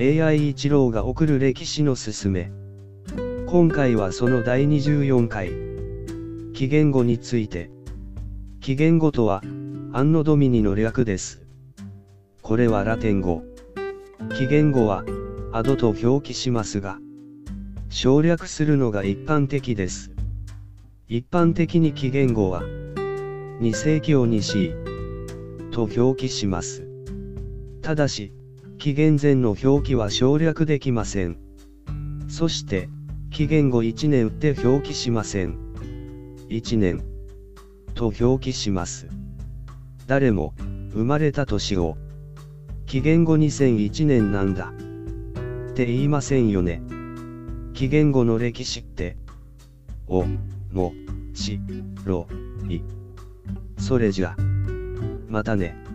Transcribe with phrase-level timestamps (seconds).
[0.00, 2.52] AI 一郎が送る歴史のすすめ。
[3.48, 5.50] 今回はその第24回。
[6.54, 7.68] 紀元語について。
[8.60, 9.42] 紀元語とは、
[9.92, 11.42] アンノドミニの略です。
[12.42, 13.42] これはラテン語。
[14.36, 15.04] 紀元語は、
[15.50, 17.00] アドと表記しますが、
[17.88, 20.12] 省略するのが一般的です。
[21.08, 24.74] 一般的に紀元語は、2世紀を西
[25.72, 26.86] と表記します。
[27.82, 28.32] ただし、
[28.78, 31.36] 紀元前の表記は省略できません。
[32.28, 32.88] そして、
[33.30, 35.58] 紀元後1年って表記しません。
[36.48, 37.02] 1年
[37.94, 39.08] と表記します。
[40.06, 40.54] 誰も、
[40.92, 41.96] 生まれた年を、
[42.86, 44.72] 紀元後2001年なんだ。
[45.70, 46.80] って言いませんよね。
[47.74, 49.16] 紀元後の歴史って、
[50.06, 50.24] お、
[50.72, 50.92] も、
[51.34, 51.58] し、
[52.04, 52.28] ろ、
[52.68, 52.80] い。
[53.76, 54.36] それじゃ。
[55.28, 55.87] またね。